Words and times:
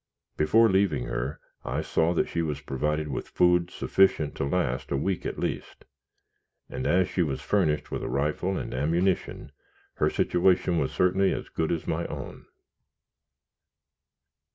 Before 0.35 0.67
leaving 0.67 1.03
her, 1.03 1.39
I 1.63 1.81
saw 1.81 2.11
that 2.15 2.27
she 2.27 2.41
was 2.41 2.59
provided 2.59 3.09
with 3.09 3.27
food 3.27 3.69
sufficient 3.69 4.33
to 4.37 4.43
last 4.43 4.89
a 4.91 4.97
week 4.97 5.27
at 5.27 5.37
least, 5.37 5.85
and 6.67 6.87
as 6.87 7.07
she 7.07 7.21
was 7.21 7.39
furnished 7.39 7.91
with 7.91 8.01
a 8.01 8.09
rifle 8.09 8.57
and 8.57 8.73
ammunition, 8.73 9.51
her 9.97 10.09
situation 10.09 10.79
was 10.79 10.91
certainly 10.91 11.31
as 11.31 11.49
good 11.49 11.71
as 11.71 11.85
my 11.85 12.07
own. 12.07 12.47